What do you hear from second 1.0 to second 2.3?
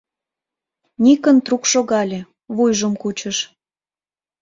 Никон трук шогале,